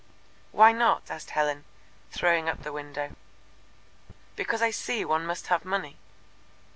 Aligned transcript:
"Why 0.51 0.71
not?" 0.71 1.11
asked 1.11 1.29
Helen, 1.29 1.63
throwing 2.09 2.49
up 2.49 2.63
the 2.63 2.73
window. 2.73 3.15
"Because 4.35 4.63
I 4.63 4.71
see 4.71 5.05
one 5.05 5.27
must 5.27 5.45
have 5.49 5.63
money." 5.63 5.95